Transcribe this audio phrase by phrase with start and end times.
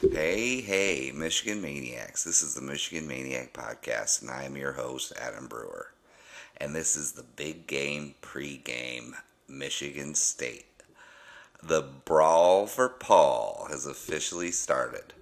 [0.00, 2.24] Hey, hey, Michigan Maniacs.
[2.24, 5.92] This is the Michigan Maniac Podcast, and I am your host, Adam Brewer.
[6.56, 9.12] And this is the big game pregame,
[9.46, 10.82] Michigan State.
[11.62, 15.12] The brawl for Paul has officially started.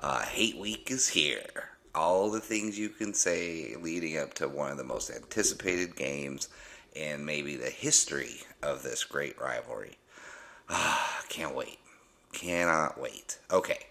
[0.00, 1.70] Uh, hate week is here.
[1.94, 6.48] All the things you can say leading up to one of the most anticipated games
[6.92, 9.96] in maybe the history of this great rivalry.
[10.68, 11.78] Ah, can't wait.
[12.32, 13.38] Cannot wait.
[13.52, 13.87] Okay.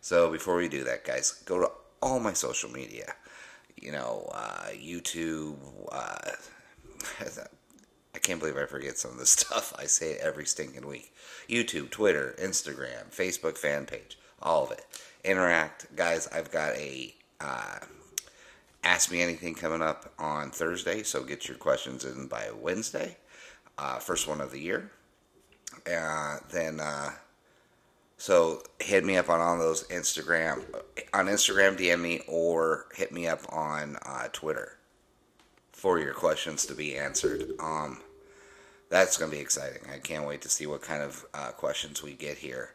[0.00, 1.70] So before we do that, guys, go to
[2.02, 3.14] all my social media.
[3.80, 5.56] You know, uh, YouTube.
[5.90, 6.32] Uh,
[8.14, 9.72] I can't believe I forget some of this stuff.
[9.78, 11.12] I say it every stinking week.
[11.48, 14.84] YouTube, Twitter, Instagram, Facebook fan page, all of it.
[15.24, 16.28] Interact, guys.
[16.28, 17.78] I've got a uh,
[18.84, 23.16] ask me anything coming up on Thursday, so get your questions in by Wednesday.
[23.78, 24.90] Uh, first one of the year.
[25.90, 27.10] Uh, then uh,
[28.20, 30.62] so hit me up on all those Instagram,
[31.14, 34.76] on Instagram, DM me or hit me up on uh, Twitter
[35.72, 37.52] for your questions to be answered.
[37.58, 38.02] Um,
[38.90, 39.80] that's going to be exciting.
[39.90, 42.74] I can't wait to see what kind of uh, questions we get here.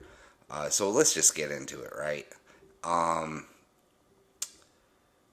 [0.49, 2.25] Uh, so let's just get into it, right?
[2.83, 3.45] Um,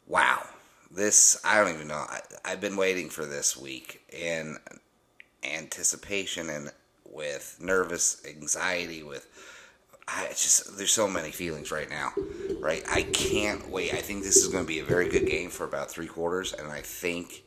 [0.06, 0.42] wow,
[0.90, 2.04] this I don't even know.
[2.06, 4.58] I, I've been waiting for this week in
[5.42, 6.70] anticipation and
[7.10, 9.26] with nervous anxiety with
[10.08, 12.12] I just there's so many feelings right now,
[12.58, 12.84] right?
[12.90, 13.94] I can't wait.
[13.94, 16.52] I think this is going to be a very good game for about three quarters,
[16.52, 17.44] and I think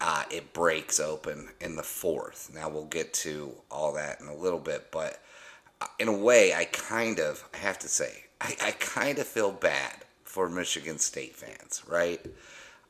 [0.00, 2.50] uh, it breaks open in the fourth.
[2.54, 5.22] Now we'll get to all that in a little bit, but
[5.80, 9.26] uh, in a way, I kind of I have to say I, I kind of
[9.26, 12.20] feel bad for Michigan State fans, right?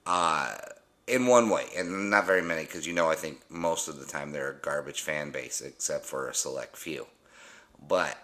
[0.07, 0.57] Uh,
[1.07, 4.07] in one way, and not very many, because you know I think most of the
[4.07, 7.07] time they're a garbage fan base, except for a select few.
[7.87, 8.17] But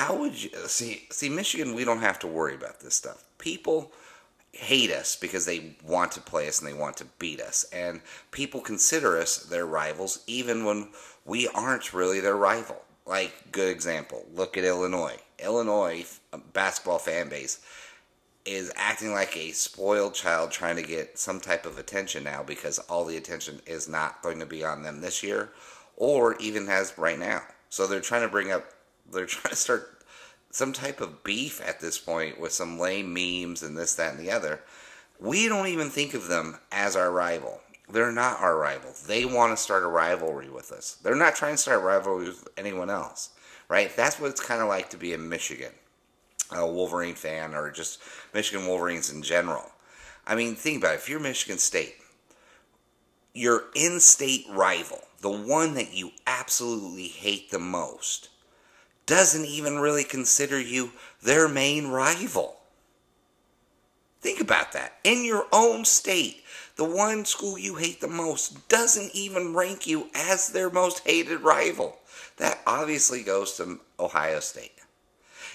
[0.00, 3.22] how would you see see Michigan we don't have to worry about this stuff.
[3.36, 3.92] People
[4.52, 8.00] hate us because they want to play us and they want to beat us and
[8.30, 10.88] people consider us their rivals even when
[11.26, 12.82] we aren't really their rival.
[13.04, 15.18] Like good example, look at Illinois.
[15.38, 16.06] Illinois
[16.54, 17.60] basketball fan base
[18.46, 22.78] is acting like a spoiled child trying to get some type of attention now because
[22.78, 25.50] all the attention is not going to be on them this year
[25.96, 27.42] or even as right now.
[27.68, 28.64] So they're trying to bring up
[29.12, 30.04] they're trying to start
[30.50, 34.20] some type of beef at this point with some lame memes and this, that, and
[34.20, 34.60] the other.
[35.20, 37.60] We don't even think of them as our rival.
[37.88, 38.92] They're not our rival.
[39.06, 40.96] They want to start a rivalry with us.
[41.02, 43.30] They're not trying to start a rivalry with anyone else,
[43.68, 43.94] right?
[43.94, 45.72] That's what it's kind of like to be in Michigan,
[46.52, 48.00] a Wolverine fan, or just
[48.32, 49.70] Michigan Wolverines in general.
[50.26, 50.98] I mean, think about it.
[50.98, 51.96] If you're Michigan State,
[53.34, 58.29] your in state rival, the one that you absolutely hate the most,
[59.10, 62.58] doesn't even really consider you their main rival.
[64.20, 64.98] Think about that.
[65.02, 66.44] In your own state,
[66.76, 71.40] the one school you hate the most doesn't even rank you as their most hated
[71.40, 71.98] rival.
[72.36, 74.78] That obviously goes to Ohio State.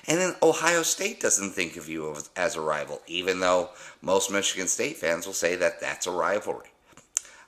[0.06, 3.70] And then Ohio State doesn't think of you as a rival, even though
[4.02, 6.68] most Michigan State fans will say that that's a rivalry.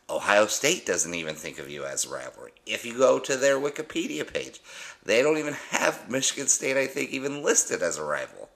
[0.10, 2.54] Ohio State doesn't even think of you as a rivalry.
[2.66, 4.62] If you go to their Wikipedia page,
[5.04, 8.50] they don't even have Michigan State, I think, even listed as a rival.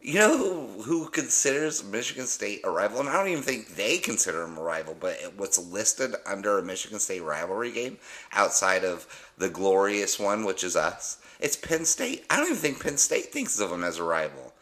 [0.00, 3.00] You know who, who considers Michigan State a rival?
[3.00, 6.62] And I don't even think they consider them a rival, but what's listed under a
[6.62, 7.98] Michigan State rivalry game
[8.32, 12.26] outside of the glorious one, which is us, it's Penn State.
[12.30, 14.52] I don't even think Penn State thinks of them as a rival.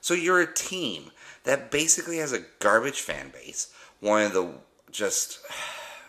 [0.00, 1.10] So you're a team
[1.44, 4.52] that basically has a garbage fan base, one of the
[4.90, 5.40] just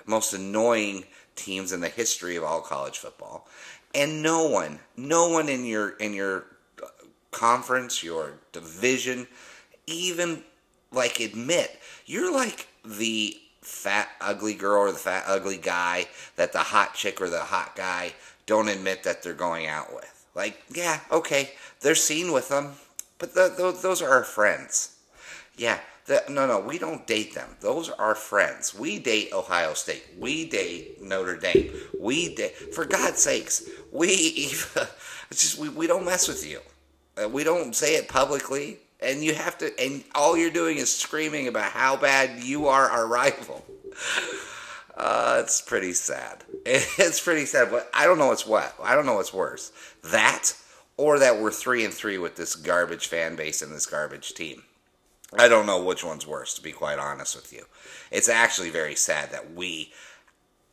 [0.06, 1.06] most annoying
[1.36, 3.47] teams in the history of all college football.
[3.94, 6.46] And no one, no one in your in your
[7.31, 9.28] conference, your division,
[9.88, 10.44] even
[10.92, 16.59] like admit you're like the fat ugly girl or the fat ugly guy that the
[16.59, 18.13] hot chick or the hot guy
[18.46, 20.25] don't admit that they're going out with.
[20.34, 22.74] Like, yeah, okay, they're seen with them,
[23.18, 24.95] but the, the, those are our friends.
[25.57, 27.50] Yeah, that, no, no, we don't date them.
[27.59, 28.74] Those are friends.
[28.77, 30.03] We date Ohio State.
[30.18, 31.71] We date Notre Dame.
[32.00, 34.09] We date, for God's sakes, we
[35.31, 36.59] it's just we, we don't mess with you.
[37.21, 39.71] Uh, we don't say it publicly, and you have to.
[39.80, 43.65] And all you're doing is screaming about how bad you are our rival.
[44.94, 46.44] Uh, it's pretty sad.
[46.65, 48.75] It's pretty sad, but I don't know what's what.
[48.83, 49.71] I don't know what's worse.
[50.03, 50.53] That
[50.98, 54.62] or that we're three and three with this garbage fan base and this garbage team.
[55.38, 57.66] I don't know which one's worse, to be quite honest with you.
[58.12, 59.94] It's actually very sad that we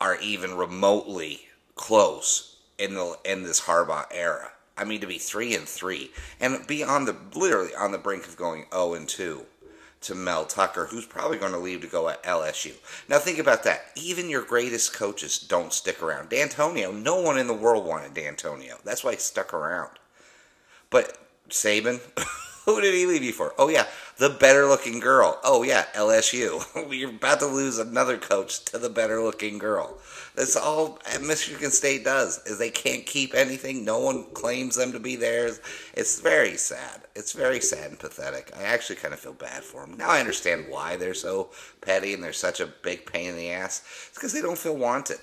[0.00, 1.42] are even remotely
[1.74, 4.50] close in the in this Harbaugh era.
[4.76, 6.10] I mean, to be three and three
[6.40, 9.46] and be on the literally on the brink of going zero and two
[10.00, 12.74] to Mel Tucker, who's probably going to leave to go at LSU.
[13.08, 13.86] Now think about that.
[13.96, 16.30] Even your greatest coaches don't stick around.
[16.30, 18.80] Dantonio, no one in the world wanted Dantonio.
[18.84, 19.90] That's why he stuck around.
[20.90, 21.18] But
[21.48, 22.00] Saban.
[22.68, 23.54] Who did he leave you for?
[23.56, 23.86] Oh yeah,
[24.18, 25.38] the better looking girl.
[25.44, 26.62] Oh yeah, LSU.
[26.92, 29.98] You're about to lose another coach to the better looking girl.
[30.34, 32.44] That's all Michigan State does.
[32.46, 33.84] Is they can't keep anything.
[33.84, 35.60] No one claims them to be theirs.
[35.94, 37.02] It's very sad.
[37.14, 38.52] It's very sad and pathetic.
[38.56, 39.96] I actually kind of feel bad for them.
[39.96, 41.50] Now I understand why they're so
[41.80, 43.82] petty and they're such a big pain in the ass.
[44.08, 45.18] It's because they don't feel wanted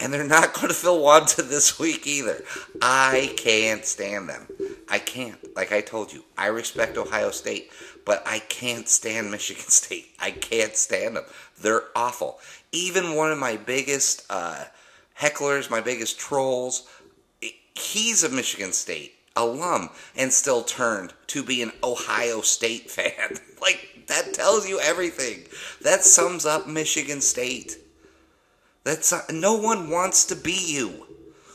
[0.00, 2.42] and they're not going to feel wanted this week either.
[2.82, 4.48] I can't stand them.
[4.90, 5.38] I can't.
[5.56, 7.70] Like I told you, I respect Ohio State,
[8.04, 10.08] but I can't stand Michigan State.
[10.20, 11.24] I can't stand them.
[11.60, 12.40] They're awful.
[12.72, 14.64] Even one of my biggest uh,
[15.18, 16.88] hecklers, my biggest trolls,
[17.74, 23.38] he's a Michigan State alum and still turned to be an Ohio State fan.
[23.62, 25.44] like, that tells you everything.
[25.82, 27.78] That sums up Michigan State.
[28.82, 31.06] That's uh, no one wants to be you.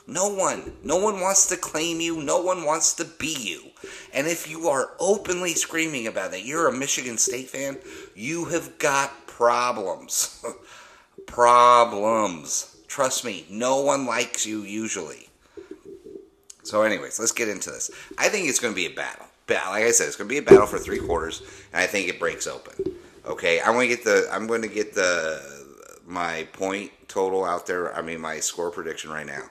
[0.07, 0.73] No one.
[0.83, 2.21] No one wants to claim you.
[2.21, 3.71] No one wants to be you.
[4.13, 7.77] And if you are openly screaming about that, you're a Michigan State fan,
[8.15, 10.43] you have got problems.
[11.25, 12.77] problems.
[12.87, 15.29] Trust me, no one likes you usually.
[16.63, 17.91] So, anyways, let's get into this.
[18.17, 19.25] I think it's going to be a battle.
[19.47, 21.41] But Like I said, it's going to be a battle for three quarters,
[21.71, 22.95] and I think it breaks open.
[23.25, 24.27] Okay, I'm going to get the.
[24.31, 25.39] I'm going to get the
[26.05, 27.95] my point total out there.
[27.95, 29.43] I mean, my score prediction right now.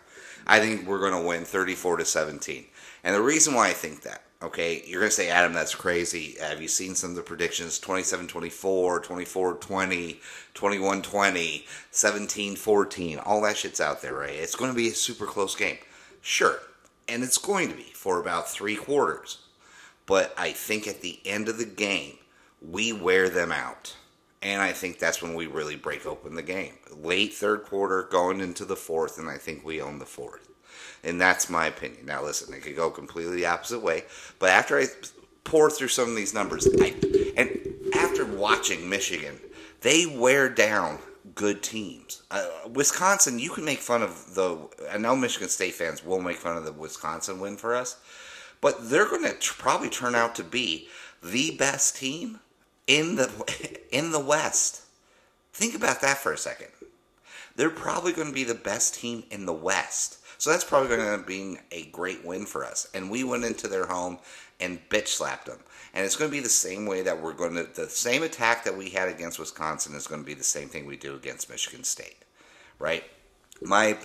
[0.46, 2.64] I think we're going to win 34 to 17.
[3.02, 6.37] And the reason why I think that, okay, you're going to say, Adam, that's crazy.
[6.41, 7.79] Have you seen some of the predictions?
[7.79, 10.20] 27 24, 24 20,
[10.55, 13.19] 21 20, 17 14.
[13.19, 14.31] All that shit's out there, right?
[14.31, 15.79] It's going to be a super close game.
[16.20, 16.58] Sure.
[17.08, 19.38] And it's going to be for about three quarters.
[20.06, 22.17] But I think at the end of the game,
[22.61, 23.96] we wear them out.
[24.44, 26.75] And I think that's when we really break open the game.
[26.94, 30.49] Late third quarter, going into the fourth, and I think we own the fourth.
[31.02, 32.05] And that's my opinion.
[32.05, 34.05] Now, listen, it could go completely the opposite way.
[34.38, 34.87] But after I
[35.44, 36.94] pour through some of these numbers, I,
[37.38, 37.58] and
[37.94, 39.41] after watching Michigan,
[39.81, 40.99] they wear down
[41.35, 42.23] good teams.
[42.31, 44.58] Uh, Wisconsin, you can make fun of the.
[44.91, 47.99] I know Michigan State fans will make fun of the Wisconsin win for us,
[48.61, 50.88] but they're going to tr- probably turn out to be
[51.23, 52.41] the best team
[52.86, 53.31] in the
[53.90, 54.82] in the West.
[55.52, 56.69] Think about that for a second.
[57.56, 60.19] They're probably going to be the best team in the West.
[60.38, 62.88] So that's probably going to be a great win for us.
[62.92, 64.19] And we went into their home
[64.60, 65.60] and bitch slapped them.
[65.94, 68.64] And it's going to be the same way that we're going to the same attack
[68.64, 71.48] that we had against Wisconsin is going to be the same thing we do against
[71.48, 72.25] Michigan State.
[72.81, 73.04] Right?
[73.62, 73.96] My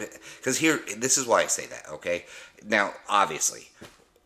[0.43, 2.25] cuz here this is why I say that, okay?
[2.63, 3.69] Now, obviously,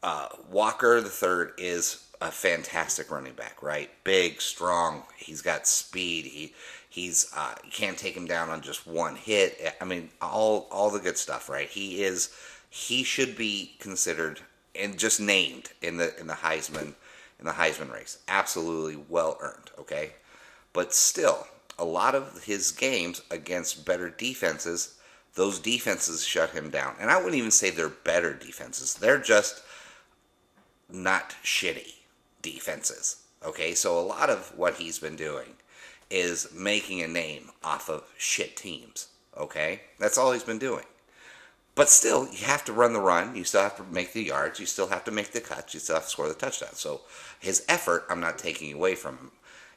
[0.03, 3.89] uh, Walker the third is a fantastic running back, right?
[4.05, 5.03] Big, strong.
[5.17, 6.25] He's got speed.
[6.25, 6.53] He
[6.87, 9.75] he's uh, you can't take him down on just one hit.
[9.81, 11.67] I mean, all all the good stuff, right?
[11.67, 12.33] He is
[12.69, 14.39] he should be considered
[14.73, 16.93] and just named in the in the Heisman
[17.39, 18.19] in the Heisman race.
[18.29, 20.13] Absolutely well earned, okay?
[20.71, 21.45] But still,
[21.77, 24.95] a lot of his games against better defenses,
[25.35, 26.95] those defenses shut him down.
[27.01, 28.93] And I wouldn't even say they're better defenses.
[28.93, 29.61] They're just
[30.89, 31.95] not shitty
[32.43, 33.23] defenses.
[33.43, 35.55] Okay, so a lot of what he's been doing
[36.12, 39.07] is making a name off of shit teams.
[39.35, 40.85] Okay, that's all he's been doing.
[41.75, 43.35] But still, you have to run the run.
[43.35, 44.59] You still have to make the yards.
[44.59, 45.73] You still have to make the cuts.
[45.73, 46.73] You still have to score the touchdown.
[46.73, 47.01] So
[47.39, 49.31] his effort, I'm not taking away from him.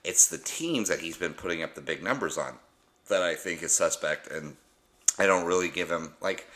[0.04, 2.58] It's the teams that he's been putting up the big numbers on
[3.08, 4.56] that I think is suspect, and
[5.18, 6.46] I don't really give him like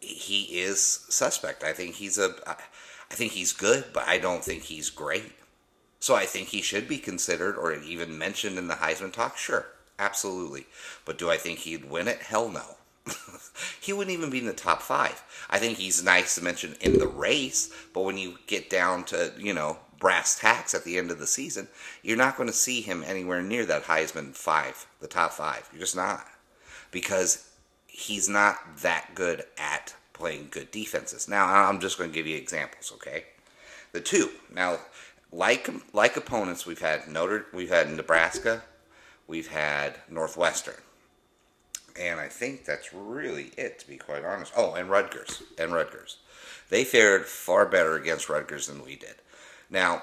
[0.00, 1.62] he is suspect.
[1.62, 5.32] I think he's a, I think he's good, but I don't think he's great.
[6.06, 9.36] So I think he should be considered or even mentioned in the Heisman talk.
[9.36, 9.66] Sure,
[9.98, 10.66] absolutely.
[11.04, 12.20] But do I think he'd win it?
[12.20, 12.76] Hell no.
[13.80, 15.20] he wouldn't even be in the top five.
[15.50, 19.32] I think he's nice to mention in the race, but when you get down to,
[19.36, 21.66] you know, brass tacks at the end of the season,
[22.04, 25.68] you're not going to see him anywhere near that Heisman five, the top five.
[25.72, 26.24] You're just not.
[26.92, 27.50] Because
[27.88, 31.28] he's not that good at playing good defenses.
[31.28, 33.24] Now, I'm just going to give you examples, okay?
[33.90, 34.30] The two.
[34.54, 34.78] Now,
[35.32, 38.62] like like opponents, we've had Notre, we've had Nebraska,
[39.26, 40.80] we've had Northwestern,
[41.98, 43.78] and I think that's really it.
[43.80, 44.52] To be quite honest.
[44.56, 46.18] Oh, and Rutgers and Rutgers,
[46.70, 49.16] they fared far better against Rutgers than we did.
[49.70, 50.02] Now,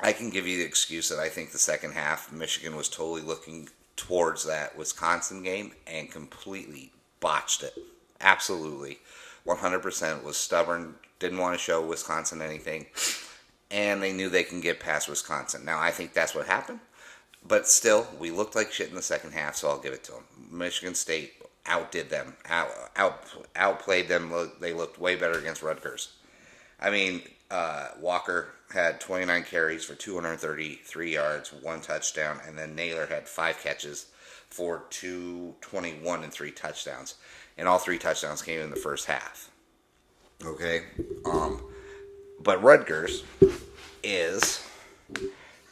[0.00, 3.22] I can give you the excuse that I think the second half Michigan was totally
[3.22, 7.74] looking towards that Wisconsin game and completely botched it.
[8.20, 8.98] Absolutely
[9.46, 12.86] 100% was stubborn, didn't want to show Wisconsin anything,
[13.70, 15.64] and they knew they can get past Wisconsin.
[15.64, 16.80] Now, I think that's what happened,
[17.46, 20.12] but still, we looked like shit in the second half, so I'll give it to
[20.12, 20.24] them.
[20.50, 21.34] Michigan State
[21.66, 23.24] outdid them, out, out
[23.56, 24.32] outplayed them.
[24.60, 26.14] They looked way better against Rutgers.
[26.80, 33.06] I mean, uh, Walker had 29 carries for 233 yards, one touchdown, and then Nailor
[33.06, 34.06] had five catches
[34.48, 37.16] for 221 and three touchdowns.
[37.58, 39.50] And all three touchdowns came in the first half.
[40.44, 40.82] Okay?
[41.24, 41.62] Um,
[42.42, 43.24] but Rutgers
[44.02, 44.66] is,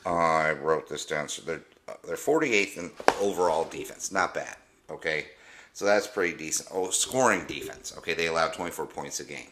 [0.04, 4.12] uh, I wrote this down, so they're, uh, they're 48th in overall defense.
[4.12, 4.56] Not bad.
[4.90, 5.26] Okay?
[5.72, 6.68] So that's pretty decent.
[6.72, 7.94] Oh, scoring defense.
[7.98, 9.50] Okay, they allow 24 points a game.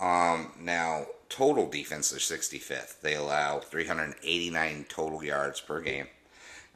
[0.00, 3.00] Um, now, total defense, they're 65th.
[3.00, 6.08] They allow 389 total yards per game.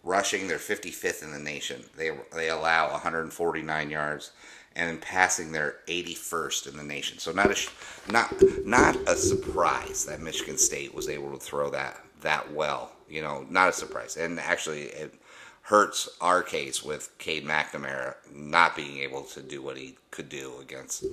[0.05, 1.85] Rushing, they're 55th in the nation.
[1.97, 4.33] They they allow 149 yards,
[4.75, 7.19] and in passing, they're 81st in the nation.
[7.19, 8.33] So not a not
[8.64, 12.93] not a surprise that Michigan State was able to throw that that well.
[13.09, 14.17] You know, not a surprise.
[14.17, 15.14] And actually, it
[15.62, 20.55] hurts our case with Cade McNamara not being able to do what he could do
[20.62, 21.05] against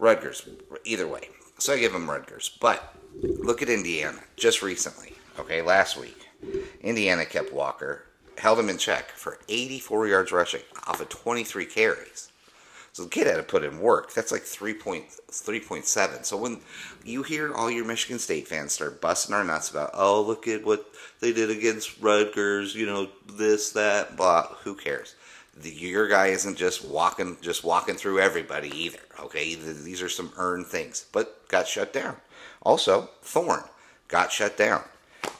[0.00, 0.48] Rutgers.
[0.84, 1.28] Either way,
[1.58, 2.56] so I give him Rutgers.
[2.60, 5.14] But look at Indiana just recently.
[5.38, 6.26] Okay, last week,
[6.80, 8.04] Indiana kept Walker,
[8.38, 12.30] held him in check for 84 yards rushing off of 23 carries.
[12.94, 14.14] So the kid had to put in work.
[14.14, 16.24] That's like 3.3.7.
[16.24, 16.60] So when
[17.04, 20.64] you hear all your Michigan State fans start busting our nuts about, oh, look at
[20.64, 20.86] what
[21.18, 25.16] they did against Rutgers, you know, this, that, blah, who cares?
[25.56, 29.00] The, your guy isn't just walking just walking through everybody either.
[29.20, 32.16] Okay, these are some earned things, but got shut down.
[32.62, 33.64] Also, Thorne
[34.06, 34.82] got shut down.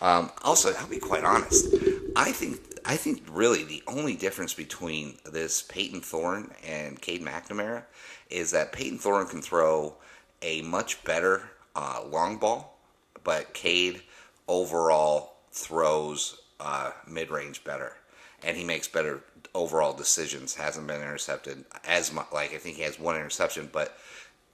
[0.00, 1.72] Um, also, I'll be quite honest.
[2.16, 7.84] I think I think really the only difference between this Payton Thorne and Cade McNamara
[8.28, 9.96] is that Payton Thorne can throw
[10.42, 12.78] a much better uh, long ball,
[13.22, 14.02] but Cade
[14.48, 17.96] overall throws uh, mid range better,
[18.42, 19.22] and he makes better
[19.54, 20.54] overall decisions.
[20.54, 22.26] Hasn't been intercepted as much.
[22.32, 23.96] Like I think he has one interception, but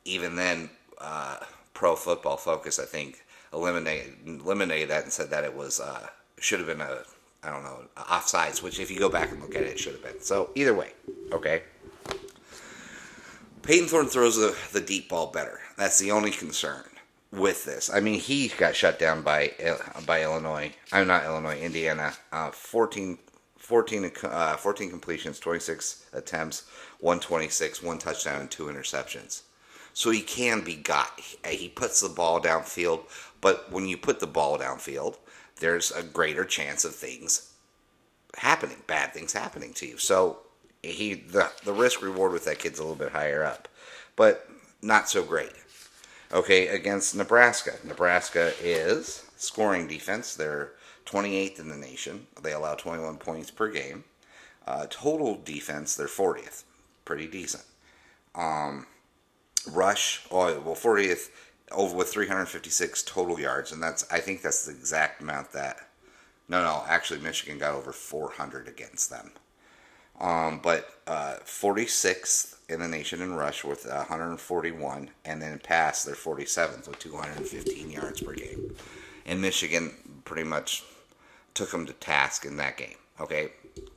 [0.05, 1.39] even then, uh,
[1.75, 6.07] Pro Football Focus I think eliminated eliminated that and said that it was uh,
[6.39, 7.03] should have been a
[7.42, 8.62] I don't know offsides.
[8.62, 10.20] Which if you go back and look at it, it should have been.
[10.20, 10.92] So either way,
[11.32, 11.62] okay.
[13.62, 15.61] Payton Thorne throws the, the deep ball better.
[15.76, 16.85] That's the only concern
[17.30, 17.90] with this.
[17.92, 19.52] I mean, he got shut down by
[20.06, 20.73] by Illinois.
[20.92, 22.12] I'm not Illinois, Indiana.
[22.32, 23.18] Uh, 14
[23.70, 26.64] 14, uh, 14 completions, 26 attempts,
[26.99, 29.42] 126, one touchdown, and two interceptions.
[29.92, 31.20] So he can be got.
[31.47, 33.04] He puts the ball downfield,
[33.40, 35.18] but when you put the ball downfield,
[35.61, 37.52] there's a greater chance of things
[38.37, 39.99] happening, bad things happening to you.
[39.99, 40.38] So
[40.83, 43.69] he the the risk reward with that kid's a little bit higher up,
[44.17, 44.49] but
[44.83, 45.52] not so great.
[46.33, 47.73] Okay, against Nebraska.
[47.85, 50.35] Nebraska is scoring defense.
[50.35, 50.73] They're
[51.07, 52.26] 28th in the nation.
[52.40, 54.05] They allow 21 points per game.
[54.67, 56.62] Uh, total defense, they're 40th.
[57.05, 57.64] Pretty decent.
[58.37, 58.87] Um,
[59.73, 61.31] rush, oh, well, 40th
[61.71, 65.89] over with 356 total yards, and that's I think that's the exact amount that.
[66.49, 69.31] No, no, actually, Michigan got over 400 against them.
[70.21, 76.15] Um, but uh, 46th in the nation in rush with 141, and then pass they're
[76.15, 78.75] 47th with 215 yards per game.
[79.25, 80.85] And Michigan pretty much
[81.55, 82.97] took them to task in that game.
[83.21, 83.53] Okay,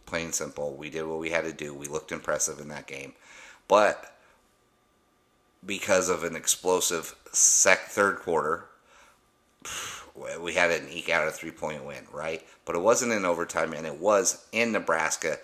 [0.05, 0.75] plain simple.
[0.75, 1.73] We did what we had to do.
[1.73, 3.13] We looked impressive in that game,
[3.67, 4.15] but
[5.65, 8.65] because of an explosive sec third quarter,
[10.39, 12.45] we had an eke out a three point win, right?
[12.65, 15.39] But it wasn't in overtime, and it was in Nebraska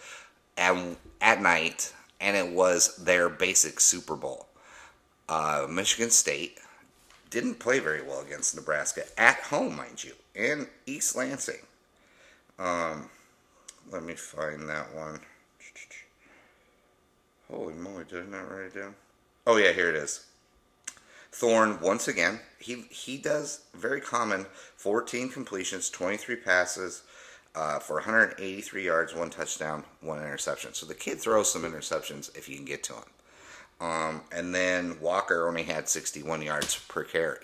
[0.58, 0.76] at,
[1.20, 4.48] at night, and it was their basic Super Bowl.
[5.28, 6.60] Uh, Michigan State
[7.30, 11.62] didn't play very well against Nebraska at home, mind you, in East Lansing.
[12.58, 13.10] Um,
[13.92, 15.20] let me find that one.
[17.52, 18.96] Holy moly, did I not write it down?
[19.48, 20.26] Oh yeah, here it is.
[21.32, 22.40] Thorne once again.
[22.60, 24.46] He he does very common
[24.76, 27.04] 14 completions, 23 passes
[27.56, 30.74] uh, for 183 yards, one touchdown, one interception.
[30.74, 33.04] So the kid throws some interceptions if you can get to him.
[33.82, 37.40] Um, and then Walker only had 61 yards per carry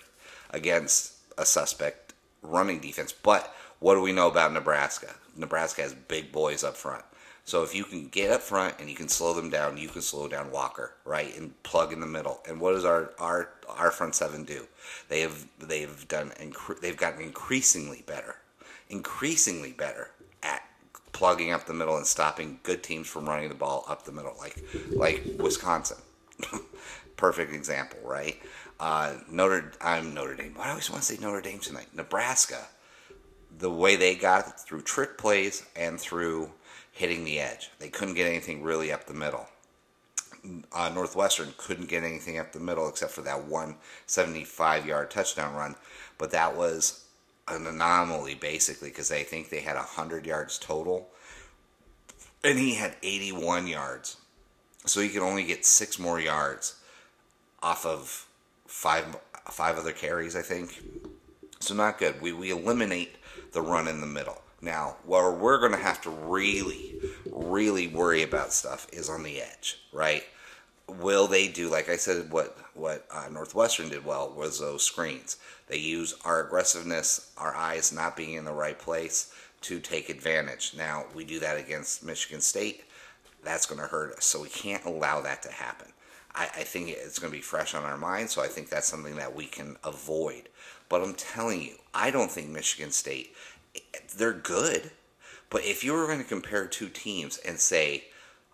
[0.50, 3.12] against a suspect running defense.
[3.12, 5.14] But what do we know about Nebraska?
[5.36, 7.04] Nebraska has big boys up front.
[7.46, 10.02] So if you can get up front and you can slow them down, you can
[10.02, 12.40] slow down Walker, right, and plug in the middle.
[12.46, 14.66] And what does our our our front seven do?
[15.08, 16.32] They have they've done
[16.82, 18.38] they've gotten increasingly better,
[18.88, 20.10] increasingly better
[20.42, 20.64] at
[21.12, 24.34] plugging up the middle and stopping good teams from running the ball up the middle,
[24.40, 25.98] like like Wisconsin.
[27.16, 28.40] perfect example, right?
[28.80, 30.56] Uh, Notre, I'm Notre Dame.
[30.58, 31.86] I always want to say Notre Dame tonight.
[31.94, 32.66] Nebraska,
[33.56, 36.50] the way they got through trick plays and through
[36.96, 39.46] hitting the edge, they couldn't get anything really up the middle.
[40.72, 43.76] Uh, Northwestern couldn't get anything up the middle except for that one
[44.06, 45.74] 75 yard touchdown run,
[46.16, 47.04] but that was
[47.48, 51.08] an anomaly basically because they think they had 100 yards total
[52.42, 54.16] and he had 81 yards.
[54.86, 56.80] So he could only get six more yards
[57.62, 58.26] off of
[58.66, 59.16] five
[59.50, 60.82] five other carries i think.
[61.60, 62.20] So not good.
[62.20, 63.16] We, we eliminate
[63.52, 66.94] the run in the middle now where we're going to have to really
[67.30, 70.24] really worry about stuff is on the edge right
[71.00, 75.36] will they do like i said what what uh, northwestern did well was those screens
[75.68, 79.32] they use our aggressiveness, our eyes not being in the right place
[79.62, 80.74] to take advantage.
[80.76, 82.84] Now, we do that against Michigan State.
[83.42, 84.24] That's going to hurt us.
[84.24, 85.88] So we can't allow that to happen.
[86.34, 88.30] I, I think it's going to be fresh on our mind.
[88.30, 90.48] So I think that's something that we can avoid.
[90.88, 93.34] But I'm telling you, I don't think Michigan State,
[94.16, 94.90] they're good.
[95.50, 98.04] But if you were going to compare two teams and say,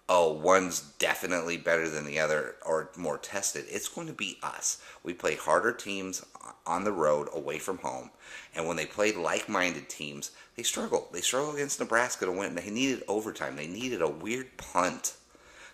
[0.09, 4.83] oh, one's definitely better than the other or more tested, it's going to be us.
[5.03, 6.25] We play harder teams
[6.67, 8.11] on the road away from home.
[8.55, 11.09] And when they played like minded teams, they struggled.
[11.13, 12.55] They struggled against Nebraska to win.
[12.55, 13.57] They needed overtime.
[13.57, 15.15] They needed a weird punt.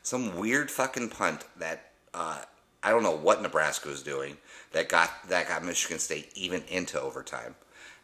[0.02, 2.42] Some weird fucking punt that uh,
[2.82, 4.36] I don't know what Nebraska was doing
[4.72, 7.54] that got that got Michigan State even into overtime.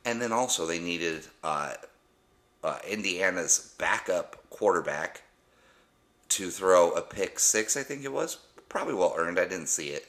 [0.04, 1.74] And then also they needed uh,
[2.62, 5.22] uh, Indiana's backup quarterback
[6.30, 8.38] to throw a pick six, I think it was.
[8.68, 9.38] Probably well earned.
[9.38, 10.06] I didn't see it.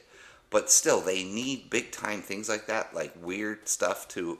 [0.50, 4.38] But still, they need big time things like that, like weird stuff to.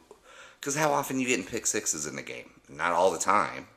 [0.61, 2.51] Because how often you getting pick sixes in the game?
[2.69, 3.69] Not all the time.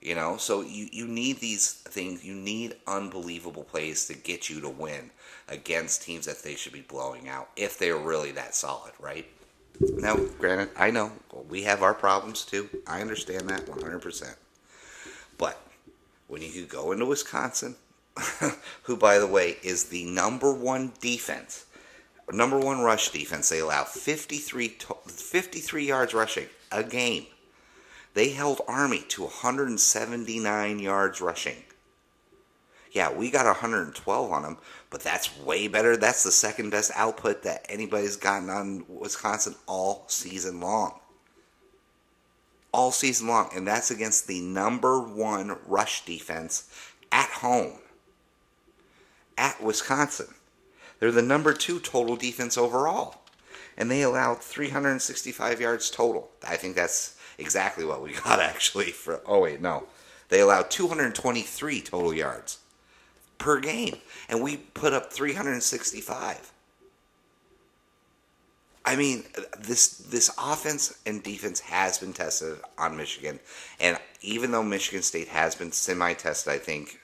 [0.00, 2.24] You know, so you, you need these things.
[2.24, 5.10] You need unbelievable plays to get you to win
[5.48, 9.26] against teams that they should be blowing out if they're really that solid, right?
[9.80, 11.12] Now, granted, I know
[11.48, 12.68] we have our problems too.
[12.86, 14.36] I understand that 100%.
[15.38, 15.60] But
[16.28, 17.76] when you go into Wisconsin
[18.82, 21.66] who, by the way, is the number one defense,
[22.30, 23.48] number one rush defense.
[23.48, 27.26] They allow 53, 53 yards rushing a game.
[28.14, 31.64] They held Army to 179 yards rushing.
[32.92, 34.58] Yeah, we got 112 on them,
[34.92, 35.96] but that's way better.
[35.96, 41.00] That's the second best output that anybody's gotten on Wisconsin all season long.
[42.72, 43.48] All season long.
[43.56, 46.70] And that's against the number one rush defense
[47.10, 47.78] at home
[49.38, 50.34] at Wisconsin.
[51.00, 53.22] They're the number two total defense overall.
[53.78, 56.30] And they allowed 365 yards total.
[56.46, 59.84] I think that's exactly what we got actually for oh wait, no.
[60.28, 62.58] They allowed 223 total yards
[63.42, 63.96] per game.
[64.28, 66.52] And we put up 365.
[68.84, 69.24] I mean,
[69.58, 73.38] this this offense and defense has been tested on Michigan,
[73.78, 76.98] and even though Michigan State has been semi-tested, I think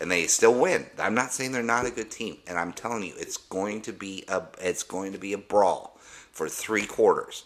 [0.00, 0.86] and they still win.
[0.98, 3.92] I'm not saying they're not a good team, and I'm telling you, it's going to
[3.92, 5.98] be a it's going to be a brawl
[6.30, 7.44] for three quarters.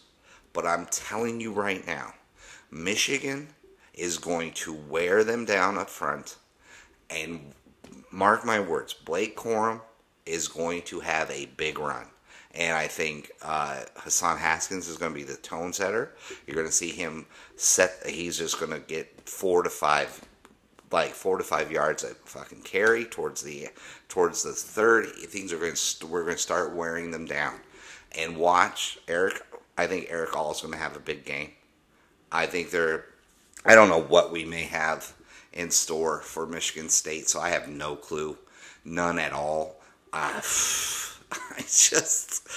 [0.53, 2.13] But I'm telling you right now,
[2.69, 3.47] Michigan
[3.95, 6.37] is going to wear them down up front,
[7.09, 7.53] and
[8.11, 9.81] mark my words, Blake Corum
[10.25, 12.05] is going to have a big run.
[12.53, 16.15] And I think uh, Hassan Haskins is going to be the tone setter.
[16.45, 17.25] You're going to see him
[17.55, 17.91] set.
[18.05, 20.21] He's just going to get four to five
[20.91, 23.69] like four to five yards a fucking carry towards the
[24.09, 25.07] towards the third.
[25.07, 27.55] Things are going to we're going to start wearing them down,
[28.17, 29.41] and watch Erick.
[29.77, 31.51] I think Erick All is going to have a big game.
[32.31, 33.05] I think they're.
[33.65, 35.13] I don't know what we may have
[35.53, 38.37] in store for Michigan State, so I have no clue,
[38.85, 39.81] none at all.
[40.13, 40.41] Uh,
[41.31, 42.47] I just,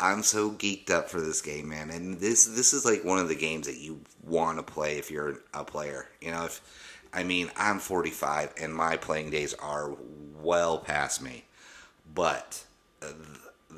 [0.00, 1.90] I'm so geeked up for this game, man.
[1.90, 5.10] And this, this is like one of the games that you want to play if
[5.10, 6.08] you're a player.
[6.20, 6.60] You know, if
[7.12, 9.92] I mean, I'm 45 and my playing days are
[10.40, 11.44] well past me,
[12.14, 12.64] but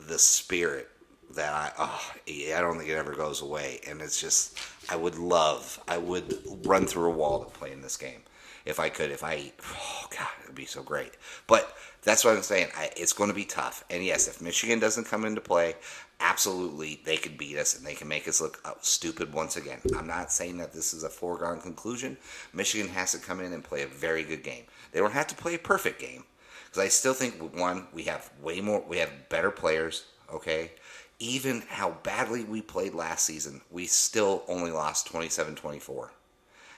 [0.06, 0.88] the spirit
[1.34, 4.58] that I oh I don't think it ever goes away, and it's just
[4.90, 8.22] I would love I would run through a wall to play in this game
[8.64, 11.12] if I could if I oh god it'd be so great,
[11.46, 12.68] but that's what I'm saying.
[12.76, 15.74] I, it's going to be tough, and yes, if Michigan doesn't come into play,
[16.20, 19.80] absolutely they could beat us and they can make us look uh, stupid once again.
[19.96, 22.16] I'm not saying that this is a foregone conclusion.
[22.52, 24.64] Michigan has to come in and play a very good game.
[24.92, 26.24] They don't have to play a perfect game
[26.66, 30.72] because I still think one we have way more we have better players, okay?
[31.20, 36.08] Even how badly we played last season, we still only lost 27-24.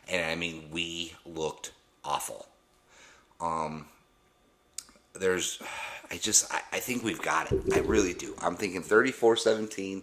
[0.09, 1.73] And I mean, we looked
[2.05, 2.47] awful.
[3.41, 3.87] Um
[5.15, 5.61] there's
[6.11, 7.75] I just, I, I think we've got it.
[7.75, 8.35] I really do.
[8.41, 10.03] I'm thinking 34 17.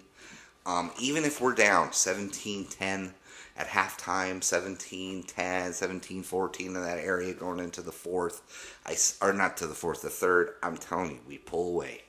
[0.66, 3.14] Um, even if we're down 17 10
[3.58, 8.42] at halftime, 17 10, 17 14 in that area going into the fourth,
[8.86, 12.04] I, or not to the fourth, the third, I'm telling you, we pull away.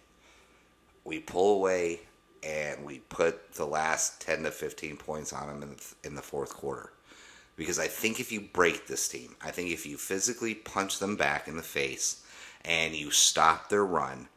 [1.05, 2.01] We pull away
[2.43, 6.23] and we put the last 10 to 15 points on them in the, in the
[6.23, 6.91] fourth quarter.
[7.57, 11.17] Because I think if you break this team, I think if you physically punch them
[11.17, 12.25] back in the face
[12.65, 14.29] and you stop their run,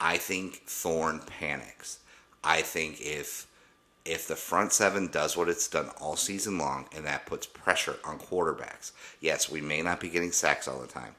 [0.00, 1.98] I think Thorne panics.
[2.42, 3.46] I think if
[4.04, 7.96] if the front seven does what it's done all season long and that puts pressure
[8.04, 11.14] on quarterbacks, yes, we may not be getting sacks all the time,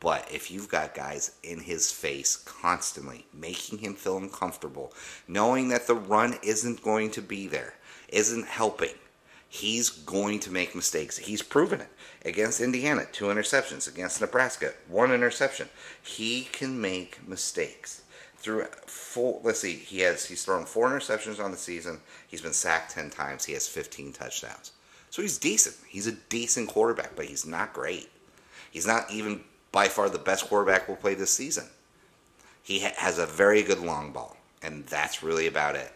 [0.00, 4.92] but if you've got guys in his face constantly, making him feel uncomfortable,
[5.28, 7.74] knowing that the run isn't going to be there,
[8.08, 8.94] isn't helping,
[9.48, 11.16] he's going to make mistakes.
[11.18, 11.88] He's proven it
[12.24, 13.88] against Indiana, two interceptions.
[13.88, 15.68] Against Nebraska, one interception.
[16.02, 18.02] He can make mistakes.
[18.38, 18.66] Through
[19.42, 22.00] let's see, he has he's thrown four interceptions on the season.
[22.28, 23.44] He's been sacked ten times.
[23.44, 24.72] He has 15 touchdowns.
[25.10, 25.76] So he's decent.
[25.88, 28.10] He's a decent quarterback, but he's not great.
[28.70, 31.64] He's not even by far the best quarterback we'll play this season.
[32.62, 35.92] He ha- has a very good long ball, and that's really about it.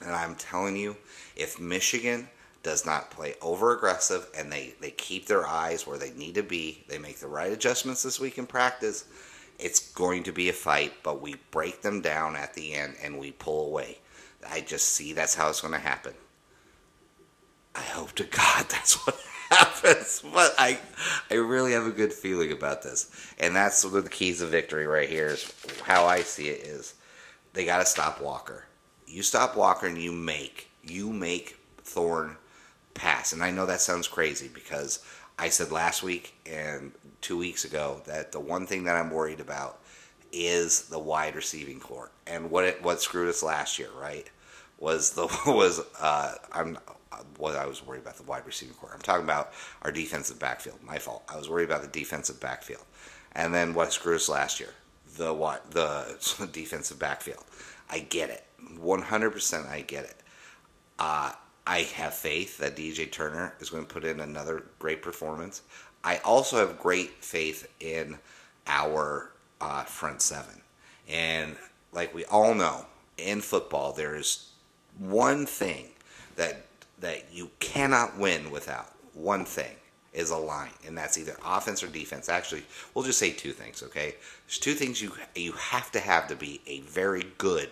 [0.00, 0.96] And I'm telling you,
[1.34, 2.28] if Michigan
[2.62, 6.42] does not play over aggressive and they, they keep their eyes where they need to
[6.42, 9.04] be, they make the right adjustments this week in practice,
[9.58, 13.18] it's going to be a fight, but we break them down at the end and
[13.18, 13.98] we pull away.
[14.48, 16.14] I just see that's how it's going to happen.
[17.74, 19.18] I hope to God that's what
[19.50, 20.78] happens, but I
[21.30, 24.50] I really have a good feeling about this, and that's one of the keys of
[24.50, 25.28] victory right here.
[25.28, 26.94] Is how I see it is
[27.52, 28.64] they got to stop Walker.
[29.06, 32.36] You stop Walker and you make you make Thorne
[32.94, 33.32] pass.
[33.32, 35.04] And I know that sounds crazy because
[35.38, 39.40] I said last week and two weeks ago that the one thing that I'm worried
[39.40, 39.80] about
[40.32, 42.10] is the wide receiving core.
[42.26, 44.28] And what it what screwed us last year, right?
[44.78, 46.78] Was the was uh, I'm
[47.36, 48.90] what I was worried about the wide receiving core.
[48.92, 49.52] I'm talking about
[49.82, 50.82] our defensive backfield.
[50.82, 51.24] My fault.
[51.28, 52.84] I was worried about the defensive backfield.
[53.32, 54.70] And then what screwed us last year?
[55.16, 57.44] The what the defensive backfield.
[57.90, 58.44] I get it.
[58.78, 60.16] 100% I get it.
[60.98, 61.32] Uh,
[61.66, 65.62] I have faith that DJ Turner is going to put in another great performance.
[66.02, 68.18] I also have great faith in
[68.66, 70.60] our uh, front seven.
[71.08, 71.56] And
[71.92, 74.50] like we all know, in football, there is
[74.98, 75.90] one thing
[76.36, 76.66] that
[77.00, 78.92] that you cannot win without.
[79.14, 79.74] One thing
[80.12, 82.28] is a line, and that's either offense or defense.
[82.28, 83.82] Actually, we'll just say two things.
[83.82, 84.14] Okay,
[84.46, 87.70] there's two things you you have to have to be a very good,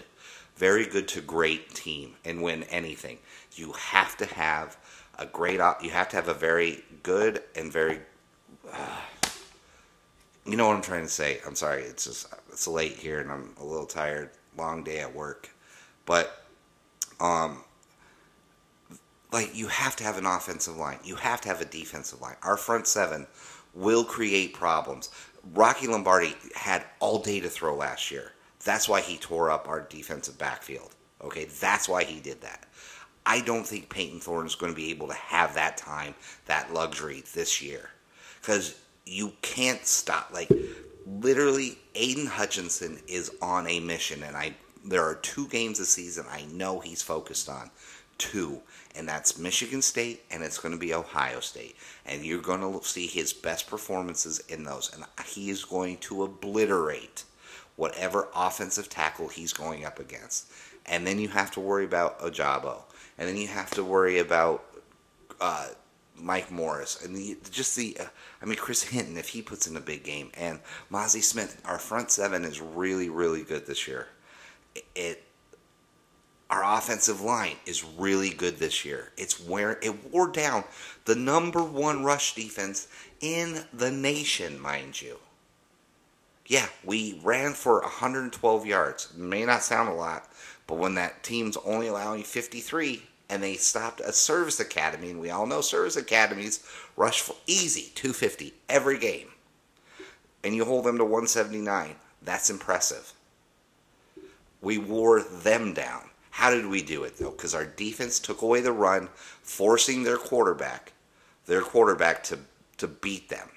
[0.57, 3.19] very good to great team and win anything
[3.55, 4.77] you have to have
[5.19, 8.01] a great you have to have a very good and very
[8.73, 9.01] uh,
[10.47, 11.41] you know what I'm trying to say.
[11.47, 11.83] I'm sorry.
[11.83, 14.31] It's just it's late here and I'm a little tired.
[14.57, 15.51] Long day at work.
[16.07, 16.45] But
[17.21, 17.65] um
[19.33, 20.99] like you have to have an offensive line.
[21.05, 22.37] You have to have a defensive line.
[22.43, 23.27] Our front seven
[23.75, 25.11] will create problems.
[25.55, 28.33] Rocky Lombardi had all day to throw last year.
[28.65, 30.95] That's why he tore up our defensive backfield.
[31.23, 32.67] Okay, that's why he did that.
[33.31, 36.17] I don't think Payton Thorne is going to be able to have that time,
[36.47, 37.91] that luxury this year.
[38.41, 40.31] Because you can't stop.
[40.33, 40.51] Like,
[41.07, 46.25] literally, Aidan Hutchinson is on a mission, and I there are two games this season
[46.29, 47.71] I know he's focused on.
[48.19, 48.63] Two,
[48.97, 51.77] and that's Michigan State, and it's going to be Ohio State.
[52.07, 56.25] And you're going to see his best performances in those, and he is going to
[56.25, 57.23] obliterate
[57.77, 60.51] whatever offensive tackle he's going up against.
[60.87, 62.83] And then you have to worry about Ojabo
[63.21, 64.65] and then you have to worry about
[65.41, 65.69] uh,
[66.17, 67.97] Mike Morris and the, just the.
[68.01, 68.07] Uh,
[68.43, 70.59] I mean, Chris Hinton if he puts in a big game, and
[70.91, 71.61] Mazi Smith.
[71.67, 74.09] Our front seven is really, really good this year.
[74.75, 75.25] It, it
[76.49, 79.13] our offensive line is really good this year.
[79.17, 80.65] It's where it wore down
[81.05, 82.89] the number one rush defense
[83.21, 85.19] in the nation, mind you.
[86.47, 89.13] Yeah, we ran for 112 yards.
[89.15, 90.29] It may not sound a lot,
[90.67, 95.31] but when that team's only allowing 53, and they stopped a service academy, and we
[95.31, 96.67] all know service academies
[96.97, 99.29] rush for easy 250 every game,
[100.43, 101.95] and you hold them to 179.
[102.21, 103.13] That's impressive.
[104.61, 106.11] We wore them down.
[106.31, 107.31] How did we do it though?
[107.31, 109.09] Because our defense took away the run,
[109.43, 110.93] forcing their quarterback,
[111.47, 112.39] their quarterback to
[112.79, 113.49] to beat them,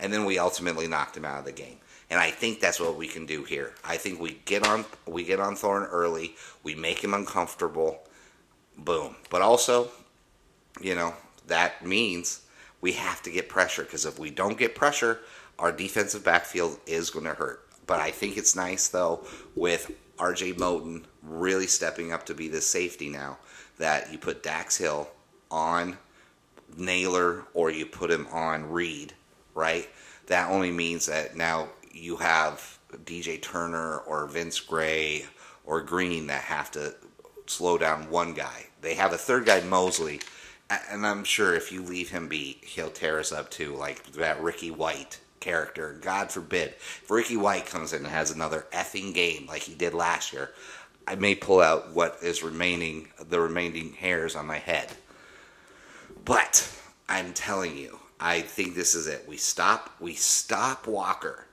[0.00, 1.78] and then we ultimately knocked them out of the game.
[2.10, 3.72] And I think that's what we can do here.
[3.84, 8.02] I think we get on we get on Thorne early, we make him uncomfortable,
[8.78, 9.16] boom.
[9.30, 9.90] But also,
[10.80, 11.14] you know,
[11.46, 12.42] that means
[12.80, 15.20] we have to get pressure because if we don't get pressure,
[15.58, 17.66] our defensive backfield is going to hurt.
[17.86, 22.60] But I think it's nice though with RJ Moten really stepping up to be the
[22.60, 23.38] safety now
[23.78, 25.08] that you put Dax Hill
[25.50, 25.98] on
[26.76, 29.14] Nailor or you put him on Reed,
[29.54, 29.88] right?
[30.26, 35.26] That only means that now you have DJ Turner or Vince Gray
[35.64, 36.94] or Green that have to
[37.46, 38.66] slow down one guy.
[38.80, 40.20] They have a third guy, Mosley,
[40.90, 44.42] and I'm sure if you leave him be, he'll tear us up too, like that
[44.42, 45.98] Ricky White character.
[46.00, 46.70] God forbid.
[46.70, 50.52] If Ricky White comes in and has another effing game like he did last year,
[51.06, 54.88] I may pull out what is remaining, the remaining hairs on my head.
[56.24, 56.70] But
[57.08, 59.24] I'm telling you, I think this is it.
[59.28, 61.46] We stop, we stop Walker.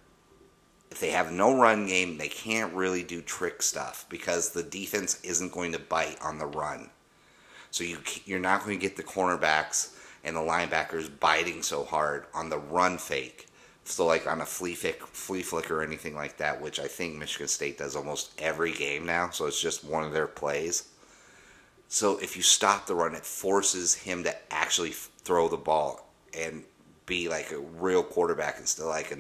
[0.92, 5.20] If they have no run game, they can't really do trick stuff because the defense
[5.24, 6.90] isn't going to bite on the run.
[7.72, 12.26] So you you're not going to get the cornerbacks and the linebackers biting so hard
[12.34, 13.48] on the run fake.
[13.84, 17.16] So like on a flea flick, flea flicker or anything like that, which I think
[17.16, 19.30] Michigan State does almost every game now.
[19.30, 20.90] So it's just one of their plays.
[21.88, 26.64] So if you stop the run, it forces him to actually throw the ball and
[27.08, 29.16] be like a real quarterback instead of like a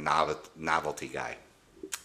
[0.56, 1.38] novelty guy.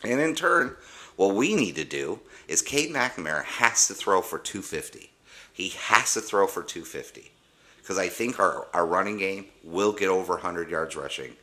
[0.05, 0.77] And in turn,
[1.17, 5.11] what we need to do is Cade McNamara has to throw for 250.
[5.53, 7.31] He has to throw for 250
[7.79, 11.35] because I think our, our running game will get over 100 yards rushing.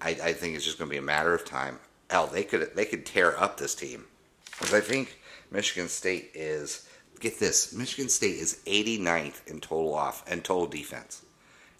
[0.00, 1.78] I, I think it's just going to be a matter of time.
[2.10, 4.04] Hell, they could they could tear up this team
[4.50, 5.18] because I think
[5.50, 6.86] Michigan State is
[7.20, 11.22] get this Michigan State is 89th in total off and total defense.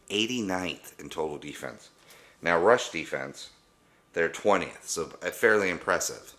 [0.08, 1.90] 89th in total defense.
[2.40, 3.50] Now rush defense,
[4.12, 6.34] they're 20th, so uh, fairly impressive.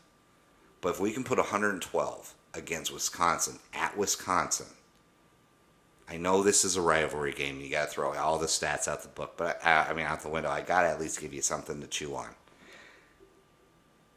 [0.81, 4.67] But if we can put 112 against Wisconsin at Wisconsin,
[6.09, 7.61] I know this is a rivalry game.
[7.61, 10.21] You got to throw all the stats out the book, but I, I mean out
[10.21, 10.49] the window.
[10.49, 12.29] I got to at least give you something to chew on.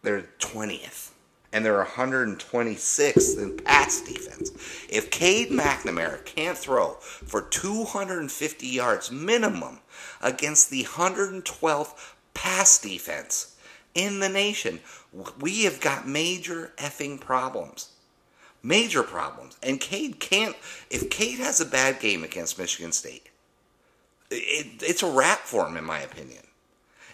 [0.03, 1.11] They're 20th,
[1.53, 4.51] and they're 126th in pass defense.
[4.89, 9.81] If Cade McNamara can't throw for 250 yards minimum
[10.21, 13.57] against the 112th pass defense
[13.95, 14.79] in the nation,
[15.41, 17.89] we have got major effing problems.
[18.63, 19.57] Major problems.
[19.63, 20.55] And Cade can't,
[20.91, 23.29] if Cade has a bad game against Michigan State,
[24.31, 26.43] it, it's a wrap for him, in my opinion.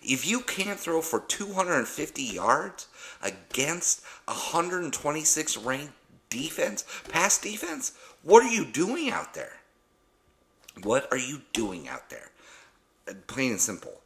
[0.02, 2.88] If you can't throw for 250 yards
[3.22, 5.92] against 126 ranked
[6.30, 7.92] defense, pass defense,
[8.24, 9.61] what are you doing out there?
[10.82, 12.30] What are you doing out there?
[13.28, 14.01] Plain and simple.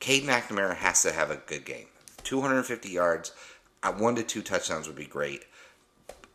[0.00, 1.86] Cade McNamara has to have a good game.
[2.24, 3.32] 250 yards,
[3.82, 5.44] uh, one to two touchdowns would be great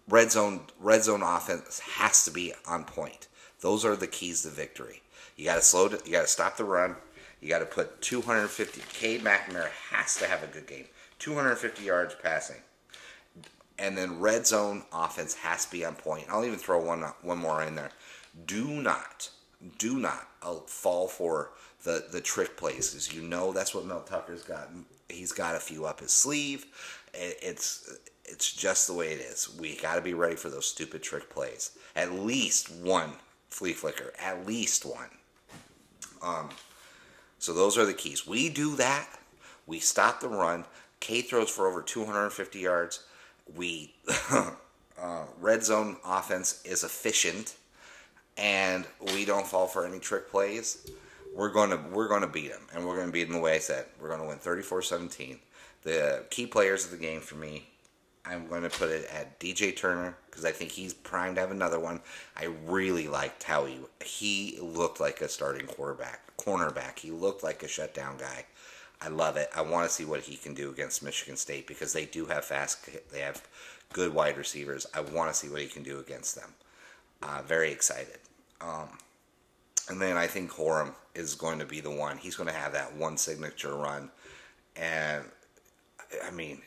[0.07, 3.27] red zone red zone offense has to be on point.
[3.61, 5.01] Those are the keys to victory.
[5.35, 5.89] You got to slow.
[6.05, 6.95] You got to stop the run.
[7.41, 8.81] You got to put 250.
[8.93, 10.85] Cade McNamara has to have a good game.
[11.19, 12.61] 250 yards passing,
[13.79, 16.25] and then red zone offense has to be on point.
[16.29, 17.91] I'll even throw one one more in there.
[18.45, 19.29] Do not,
[19.77, 21.51] do not uh, fall for
[21.83, 24.69] the the trick plays because you know that's what Mel Tucker's got.
[25.09, 26.65] He's got a few up his sleeve.
[27.13, 29.49] It's it's just the way it is.
[29.59, 31.71] We got to be ready for those stupid trick plays.
[31.95, 33.13] At least one
[33.49, 34.13] flea flicker.
[34.19, 35.09] At least one.
[36.21, 36.49] Um,
[37.37, 38.25] so those are the keys.
[38.25, 39.07] We do that.
[39.67, 40.65] We stop the run.
[41.01, 43.03] K throws for over 250 yards.
[43.55, 43.93] We
[44.31, 47.55] uh, red zone offense is efficient,
[48.37, 50.89] and we don't fall for any trick plays.
[51.33, 53.85] We're gonna we're gonna beat them, and we're gonna beat them the way I said.
[53.99, 55.39] We're gonna win 34-17.
[55.83, 57.67] The key players of the game for me
[58.25, 61.51] I'm going to put it at DJ Turner because I think he's primed to have
[61.51, 61.99] another one.
[62.37, 66.99] I really liked how he he looked like a starting quarterback, cornerback.
[66.99, 68.45] He looked like a shutdown guy.
[69.01, 69.49] I love it.
[69.53, 72.45] I want to see what he can do against Michigan State because they do have
[72.45, 72.87] fast.
[73.11, 73.45] They have
[73.91, 74.85] good wide receivers.
[74.93, 76.53] I want to see what he can do against them.
[77.21, 78.19] Uh, very excited.
[78.61, 78.87] Um,
[79.89, 82.17] and then I think Corum is going to be the one.
[82.17, 84.09] He's going to have that one signature run,
[84.75, 85.23] and
[86.23, 86.61] I mean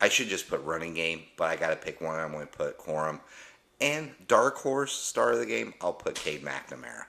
[0.00, 2.18] I should just put running game, but I got to pick one.
[2.18, 3.20] I'm going to put Corum.
[3.80, 7.04] And dark horse star of the game, I'll put Cade McNamara.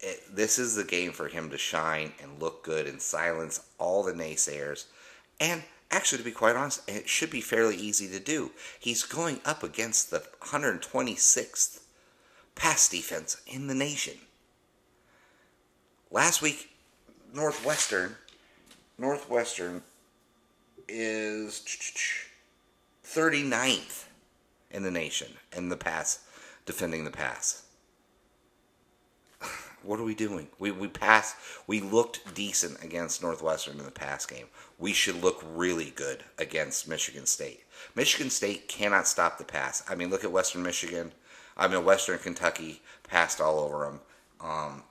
[0.00, 4.02] It, this is the game for him to shine and look good and silence all
[4.02, 4.84] the naysayers.
[5.40, 8.50] And actually, to be quite honest, it should be fairly easy to do.
[8.78, 11.80] He's going up against the 126th
[12.54, 14.14] pass defense in the nation.
[16.10, 16.70] Last week,
[17.34, 18.14] Northwestern,
[18.98, 19.82] Northwestern
[20.88, 21.62] is
[23.04, 24.04] 39th
[24.70, 26.20] in the nation in the pass,
[26.66, 27.62] defending the pass.
[29.82, 30.48] What are we doing?
[30.58, 31.36] We we passed.
[31.66, 34.46] We looked decent against Northwestern in the pass game.
[34.78, 37.64] We should look really good against Michigan State.
[37.94, 39.82] Michigan State cannot stop the pass.
[39.86, 41.12] I mean, look at Western Michigan.
[41.54, 44.00] I mean, Western Kentucky passed all over them.
[44.40, 44.82] Um,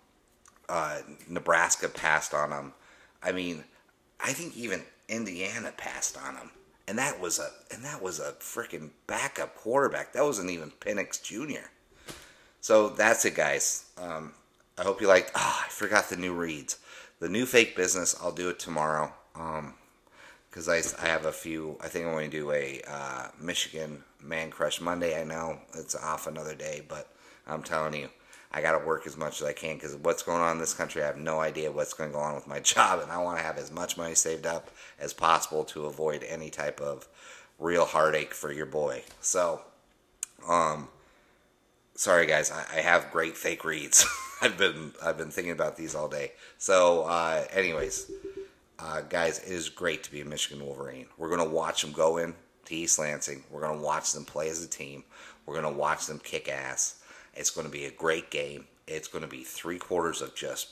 [0.74, 2.74] uh, Nebraska passed on them.
[3.22, 3.64] I mean,
[4.20, 6.50] I think even Indiana passed on them,
[6.88, 10.14] and that was a and that was a freaking backup quarterback.
[10.14, 11.68] That wasn't even Penix Jr.
[12.60, 13.86] So that's it, guys.
[14.02, 14.34] Um,
[14.76, 15.32] I hope you liked.
[15.36, 16.80] Oh, I forgot the new reads.
[17.20, 18.16] The new fake business.
[18.20, 19.14] I'll do it tomorrow.
[19.36, 19.76] Um,
[20.50, 21.78] because I, I have a few.
[21.82, 25.20] I think I'm going to do a uh, Michigan Man Crush Monday.
[25.20, 27.10] I know it's off another day, but
[27.46, 28.10] I'm telling you,
[28.54, 30.74] I got to work as much as I can because what's going on in this
[30.74, 33.18] country, I have no idea what's going to go on with my job, and I
[33.18, 37.08] want to have as much money saved up as possible to avoid any type of
[37.60, 39.04] real heartache for your boy.
[39.22, 39.62] So,
[40.48, 40.90] um,
[41.96, 44.06] sorry guys, I, I have great fake reads.
[44.42, 46.34] I've been I've been thinking about these all day.
[46.58, 48.12] So, uh, anyways,
[48.78, 51.08] uh, guys, it is great to be a Michigan Wolverine.
[51.18, 52.36] We're gonna watch them go in
[52.66, 53.44] to East Lansing.
[53.50, 55.04] We're gonna watch them play as a team.
[55.46, 57.00] We're gonna watch them kick ass.
[57.36, 58.66] It's going to be a great game.
[58.88, 60.70] It's going to be three quarters of just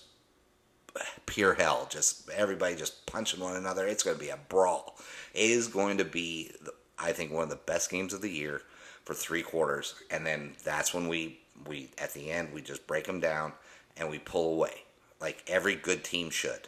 [1.26, 3.88] pure hell, just everybody just punching one another.
[3.88, 4.97] It's going to be a brawl.
[5.34, 6.52] It is going to be,
[7.00, 8.62] I think, one of the best games of the year
[9.06, 13.06] for three quarters, and then that's when we we at the end we just break
[13.06, 13.54] them down
[13.95, 14.84] and we pull away
[15.19, 16.67] like every good team should,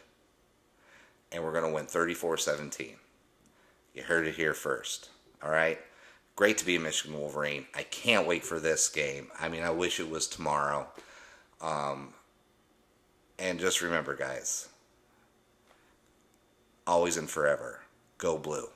[1.32, 2.94] and we're going to win 34-17.
[3.94, 5.10] You heard it here first.
[5.44, 5.80] All right.
[6.36, 7.68] Great to be a Michigan Wolverine.
[7.76, 9.28] I can't wait for this game.
[9.40, 10.88] I mean, I wish it was tomorrow.
[11.62, 12.14] Um,
[13.38, 14.68] and just remember, guys,
[16.88, 17.82] always and forever,
[18.18, 18.68] go blue.